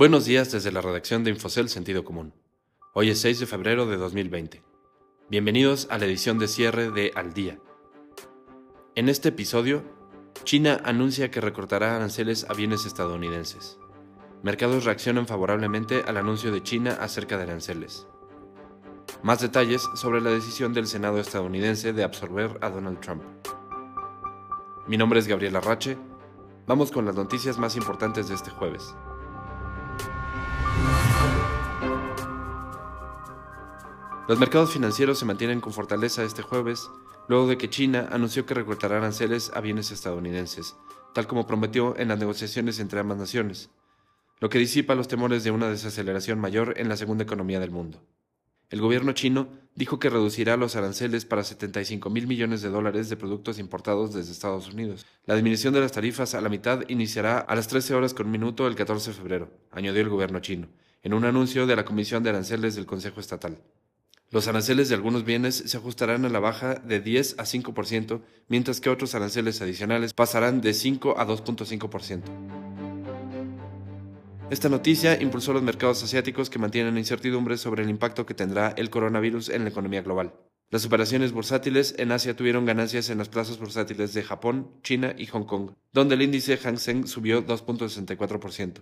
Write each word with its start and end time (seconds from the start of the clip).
Buenos 0.00 0.24
días 0.24 0.50
desde 0.50 0.72
la 0.72 0.80
redacción 0.80 1.24
de 1.24 1.30
Infocel 1.30 1.68
Sentido 1.68 2.04
Común. 2.04 2.32
Hoy 2.94 3.10
es 3.10 3.20
6 3.20 3.40
de 3.40 3.44
febrero 3.44 3.84
de 3.84 3.98
2020. 3.98 4.62
Bienvenidos 5.28 5.88
a 5.90 5.98
la 5.98 6.06
edición 6.06 6.38
de 6.38 6.48
cierre 6.48 6.90
de 6.90 7.12
Al 7.14 7.34
Día. 7.34 7.58
En 8.94 9.10
este 9.10 9.28
episodio, 9.28 9.84
China 10.42 10.80
anuncia 10.86 11.30
que 11.30 11.42
recortará 11.42 11.96
aranceles 11.96 12.46
a 12.48 12.54
bienes 12.54 12.86
estadounidenses. 12.86 13.78
Mercados 14.42 14.86
reaccionan 14.86 15.26
favorablemente 15.26 16.02
al 16.06 16.16
anuncio 16.16 16.50
de 16.50 16.62
China 16.62 16.96
acerca 16.98 17.36
de 17.36 17.42
aranceles. 17.42 18.06
Más 19.22 19.42
detalles 19.42 19.86
sobre 19.96 20.22
la 20.22 20.30
decisión 20.30 20.72
del 20.72 20.86
Senado 20.86 21.18
estadounidense 21.18 21.92
de 21.92 22.04
absorber 22.04 22.56
a 22.62 22.70
Donald 22.70 23.00
Trump. 23.00 23.22
Mi 24.86 24.96
nombre 24.96 25.18
es 25.18 25.26
Gabriel 25.26 25.56
Arrache. 25.56 25.98
Vamos 26.66 26.90
con 26.90 27.04
las 27.04 27.16
noticias 27.16 27.58
más 27.58 27.76
importantes 27.76 28.30
de 28.30 28.36
este 28.36 28.50
jueves. 28.50 28.94
Los 34.30 34.38
mercados 34.38 34.70
financieros 34.70 35.18
se 35.18 35.24
mantienen 35.24 35.60
con 35.60 35.72
fortaleza 35.72 36.22
este 36.22 36.42
jueves, 36.42 36.88
luego 37.26 37.48
de 37.48 37.58
que 37.58 37.68
China 37.68 38.08
anunció 38.12 38.46
que 38.46 38.54
recortará 38.54 38.98
aranceles 38.98 39.50
a 39.56 39.60
bienes 39.60 39.90
estadounidenses, 39.90 40.76
tal 41.14 41.26
como 41.26 41.48
prometió 41.48 41.98
en 41.98 42.06
las 42.06 42.18
negociaciones 42.20 42.78
entre 42.78 43.00
ambas 43.00 43.18
naciones, 43.18 43.70
lo 44.38 44.48
que 44.48 44.60
disipa 44.60 44.94
los 44.94 45.08
temores 45.08 45.42
de 45.42 45.50
una 45.50 45.68
desaceleración 45.68 46.38
mayor 46.38 46.74
en 46.76 46.88
la 46.88 46.96
segunda 46.96 47.24
economía 47.24 47.58
del 47.58 47.72
mundo. 47.72 48.04
El 48.68 48.80
gobierno 48.80 49.10
chino 49.14 49.48
dijo 49.74 49.98
que 49.98 50.10
reducirá 50.10 50.56
los 50.56 50.76
aranceles 50.76 51.24
para 51.24 51.42
75 51.42 52.08
mil 52.08 52.28
millones 52.28 52.62
de 52.62 52.68
dólares 52.68 53.08
de 53.08 53.16
productos 53.16 53.58
importados 53.58 54.14
desde 54.14 54.30
Estados 54.30 54.72
Unidos. 54.72 55.06
La 55.26 55.34
disminución 55.34 55.74
de 55.74 55.80
las 55.80 55.90
tarifas 55.90 56.36
a 56.36 56.40
la 56.40 56.48
mitad 56.48 56.84
iniciará 56.86 57.40
a 57.40 57.56
las 57.56 57.66
13 57.66 57.94
horas 57.94 58.14
con 58.14 58.30
minuto 58.30 58.68
el 58.68 58.76
14 58.76 59.10
de 59.10 59.16
febrero, 59.16 59.50
añadió 59.72 60.00
el 60.00 60.08
gobierno 60.08 60.38
chino, 60.38 60.68
en 61.02 61.14
un 61.14 61.24
anuncio 61.24 61.66
de 61.66 61.74
la 61.74 61.84
Comisión 61.84 62.22
de 62.22 62.30
Aranceles 62.30 62.76
del 62.76 62.86
Consejo 62.86 63.18
Estatal. 63.18 63.58
Los 64.32 64.46
aranceles 64.46 64.88
de 64.88 64.94
algunos 64.94 65.24
bienes 65.24 65.56
se 65.56 65.76
ajustarán 65.76 66.24
a 66.24 66.28
la 66.28 66.38
baja 66.38 66.76
de 66.76 67.00
10 67.00 67.34
a 67.38 67.42
5%, 67.42 68.20
mientras 68.46 68.80
que 68.80 68.88
otros 68.88 69.16
aranceles 69.16 69.60
adicionales 69.60 70.14
pasarán 70.14 70.60
de 70.60 70.72
5 70.72 71.18
a 71.18 71.26
2.5%. 71.26 72.22
Esta 74.48 74.68
noticia 74.68 75.20
impulsó 75.20 75.52
los 75.52 75.64
mercados 75.64 76.04
asiáticos 76.04 76.48
que 76.48 76.60
mantienen 76.60 76.96
incertidumbre 76.96 77.56
sobre 77.56 77.82
el 77.82 77.90
impacto 77.90 78.24
que 78.24 78.34
tendrá 78.34 78.68
el 78.76 78.88
coronavirus 78.88 79.48
en 79.48 79.64
la 79.64 79.70
economía 79.70 80.02
global. 80.02 80.32
Las 80.70 80.86
operaciones 80.86 81.32
bursátiles 81.32 81.96
en 81.98 82.12
Asia 82.12 82.36
tuvieron 82.36 82.64
ganancias 82.64 83.10
en 83.10 83.18
las 83.18 83.28
plazas 83.28 83.58
bursátiles 83.58 84.14
de 84.14 84.22
Japón, 84.22 84.70
China 84.84 85.12
y 85.18 85.26
Hong 85.26 85.44
Kong, 85.44 85.72
donde 85.92 86.14
el 86.14 86.22
índice 86.22 86.56
Hang 86.56 86.78
Seng 86.78 87.08
subió 87.08 87.44
2.64%. 87.44 88.80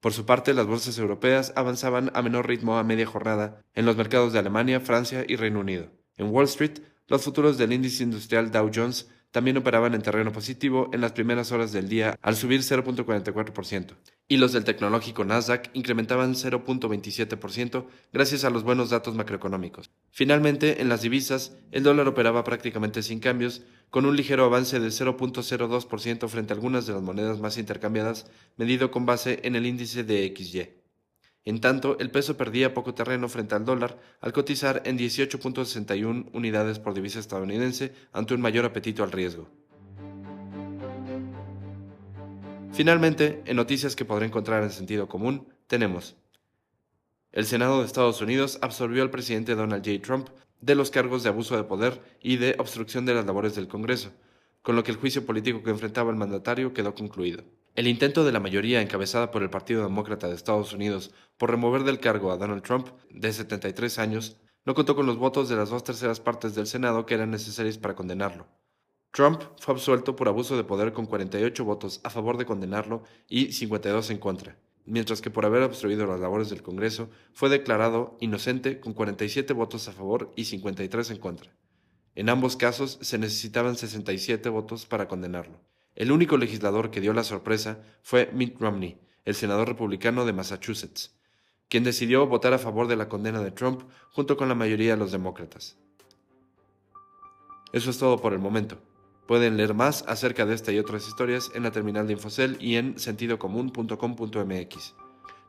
Por 0.00 0.14
su 0.14 0.24
parte, 0.24 0.54
las 0.54 0.66
bolsas 0.66 0.98
europeas 0.98 1.52
avanzaban 1.56 2.10
a 2.14 2.22
menor 2.22 2.48
ritmo 2.48 2.78
a 2.78 2.84
media 2.84 3.06
jornada 3.06 3.62
en 3.74 3.84
los 3.84 3.96
mercados 3.96 4.32
de 4.32 4.38
Alemania, 4.38 4.80
Francia 4.80 5.24
y 5.28 5.36
Reino 5.36 5.60
Unido. 5.60 5.90
En 6.16 6.30
Wall 6.30 6.46
Street, 6.46 6.80
los 7.06 7.22
futuros 7.22 7.58
del 7.58 7.72
índice 7.72 8.02
industrial 8.02 8.50
Dow 8.50 8.70
Jones 8.74 9.10
también 9.30 9.56
operaban 9.56 9.94
en 9.94 10.02
terreno 10.02 10.32
positivo 10.32 10.90
en 10.92 11.00
las 11.00 11.12
primeras 11.12 11.52
horas 11.52 11.72
del 11.72 11.88
día 11.88 12.18
al 12.22 12.36
subir 12.36 12.60
0.44%, 12.60 13.94
y 14.28 14.36
los 14.36 14.52
del 14.52 14.64
tecnológico 14.64 15.24
Nasdaq 15.24 15.70
incrementaban 15.72 16.34
0.27% 16.34 17.86
gracias 18.12 18.44
a 18.44 18.50
los 18.50 18.62
buenos 18.62 18.90
datos 18.90 19.14
macroeconómicos. 19.14 19.90
Finalmente, 20.10 20.80
en 20.80 20.88
las 20.88 21.02
divisas, 21.02 21.56
el 21.70 21.82
dólar 21.82 22.08
operaba 22.08 22.44
prácticamente 22.44 23.02
sin 23.02 23.20
cambios, 23.20 23.62
con 23.90 24.06
un 24.06 24.16
ligero 24.16 24.44
avance 24.44 24.78
de 24.78 24.88
0.02% 24.88 26.28
frente 26.28 26.52
a 26.52 26.56
algunas 26.56 26.86
de 26.86 26.92
las 26.94 27.02
monedas 27.02 27.40
más 27.40 27.58
intercambiadas, 27.58 28.26
medido 28.56 28.90
con 28.90 29.06
base 29.06 29.40
en 29.42 29.56
el 29.56 29.66
índice 29.66 30.04
de 30.04 30.32
XY. 30.36 30.79
En 31.44 31.60
tanto, 31.60 31.98
el 31.98 32.10
peso 32.10 32.36
perdía 32.36 32.74
poco 32.74 32.94
terreno 32.94 33.28
frente 33.28 33.54
al 33.54 33.64
dólar 33.64 33.98
al 34.20 34.32
cotizar 34.32 34.82
en 34.84 34.98
18.61 34.98 36.30
unidades 36.32 36.78
por 36.78 36.94
divisa 36.94 37.18
estadounidense 37.18 37.94
ante 38.12 38.34
un 38.34 38.40
mayor 38.40 38.64
apetito 38.64 39.02
al 39.02 39.12
riesgo. 39.12 39.48
Finalmente, 42.72 43.42
en 43.46 43.56
noticias 43.56 43.96
que 43.96 44.04
podrá 44.04 44.26
encontrar 44.26 44.62
en 44.62 44.70
sentido 44.70 45.08
común, 45.08 45.48
tenemos 45.66 46.16
el 47.32 47.46
Senado 47.46 47.78
de 47.78 47.86
Estados 47.86 48.20
Unidos 48.20 48.58
absorbió 48.60 49.04
al 49.04 49.10
presidente 49.10 49.54
Donald 49.54 49.86
J. 49.86 50.02
Trump 50.02 50.28
de 50.60 50.74
los 50.74 50.90
cargos 50.90 51.22
de 51.22 51.28
abuso 51.28 51.56
de 51.56 51.62
poder 51.62 52.00
y 52.20 52.38
de 52.38 52.56
obstrucción 52.58 53.06
de 53.06 53.14
las 53.14 53.24
labores 53.24 53.54
del 53.54 53.68
Congreso, 53.68 54.10
con 54.62 54.74
lo 54.74 54.82
que 54.82 54.90
el 54.90 54.96
juicio 54.96 55.24
político 55.24 55.62
que 55.62 55.70
enfrentaba 55.70 56.10
el 56.10 56.16
mandatario 56.16 56.74
quedó 56.74 56.92
concluido. 56.92 57.44
El 57.76 57.86
intento 57.86 58.24
de 58.24 58.32
la 58.32 58.40
mayoría 58.40 58.82
encabezada 58.82 59.30
por 59.30 59.42
el 59.44 59.50
Partido 59.50 59.84
Demócrata 59.84 60.28
de 60.28 60.34
Estados 60.34 60.72
Unidos 60.72 61.12
por 61.38 61.50
remover 61.50 61.84
del 61.84 62.00
cargo 62.00 62.32
a 62.32 62.36
Donald 62.36 62.62
Trump, 62.64 62.88
de 63.10 63.32
73 63.32 63.98
años, 64.00 64.36
no 64.64 64.74
contó 64.74 64.96
con 64.96 65.06
los 65.06 65.18
votos 65.18 65.48
de 65.48 65.54
las 65.54 65.70
dos 65.70 65.84
terceras 65.84 66.18
partes 66.18 66.56
del 66.56 66.66
Senado 66.66 67.06
que 67.06 67.14
eran 67.14 67.30
necesarios 67.30 67.78
para 67.78 67.94
condenarlo. 67.94 68.48
Trump 69.12 69.42
fue 69.58 69.74
absuelto 69.74 70.16
por 70.16 70.26
abuso 70.26 70.56
de 70.56 70.64
poder 70.64 70.92
con 70.92 71.06
48 71.06 71.64
votos 71.64 72.00
a 72.02 72.10
favor 72.10 72.38
de 72.38 72.44
condenarlo 72.44 73.04
y 73.28 73.52
52 73.52 74.10
en 74.10 74.18
contra, 74.18 74.58
mientras 74.84 75.20
que 75.20 75.30
por 75.30 75.46
haber 75.46 75.62
obstruido 75.62 76.06
las 76.06 76.20
labores 76.20 76.50
del 76.50 76.62
Congreso 76.62 77.08
fue 77.32 77.48
declarado 77.50 78.16
inocente 78.20 78.80
con 78.80 78.94
47 78.94 79.52
votos 79.52 79.86
a 79.86 79.92
favor 79.92 80.32
y 80.34 80.46
53 80.46 81.12
en 81.12 81.18
contra. 81.18 81.52
En 82.16 82.30
ambos 82.30 82.56
casos 82.56 82.98
se 83.00 83.18
necesitaban 83.18 83.76
67 83.76 84.48
votos 84.48 84.86
para 84.86 85.06
condenarlo. 85.06 85.60
El 86.00 86.12
único 86.12 86.38
legislador 86.38 86.90
que 86.90 87.02
dio 87.02 87.12
la 87.12 87.24
sorpresa 87.24 87.82
fue 88.02 88.30
Mitt 88.32 88.58
Romney, 88.58 88.98
el 89.26 89.34
senador 89.34 89.68
republicano 89.68 90.24
de 90.24 90.32
Massachusetts, 90.32 91.14
quien 91.68 91.84
decidió 91.84 92.26
votar 92.26 92.54
a 92.54 92.58
favor 92.58 92.88
de 92.88 92.96
la 92.96 93.10
condena 93.10 93.42
de 93.42 93.50
Trump 93.50 93.82
junto 94.10 94.38
con 94.38 94.48
la 94.48 94.54
mayoría 94.54 94.92
de 94.92 94.96
los 94.96 95.12
demócratas. 95.12 95.76
Eso 97.74 97.90
es 97.90 97.98
todo 97.98 98.18
por 98.18 98.32
el 98.32 98.38
momento. 98.38 98.78
Pueden 99.28 99.58
leer 99.58 99.74
más 99.74 100.02
acerca 100.08 100.46
de 100.46 100.54
esta 100.54 100.72
y 100.72 100.78
otras 100.78 101.06
historias 101.06 101.50
en 101.54 101.64
la 101.64 101.70
terminal 101.70 102.06
de 102.06 102.14
Infocel 102.14 102.56
y 102.60 102.76
en 102.76 102.98
sentidocomún.com.mx. 102.98 104.94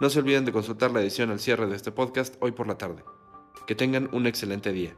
No 0.00 0.08
se 0.08 0.18
olviden 0.18 0.46
de 0.46 0.52
consultar 0.52 0.92
la 0.92 1.02
edición 1.02 1.30
al 1.30 1.40
cierre 1.40 1.66
de 1.66 1.76
este 1.76 1.92
podcast 1.92 2.36
hoy 2.40 2.52
por 2.52 2.66
la 2.66 2.78
tarde. 2.78 3.04
Que 3.66 3.74
tengan 3.74 4.08
un 4.14 4.26
excelente 4.26 4.72
día. 4.72 4.96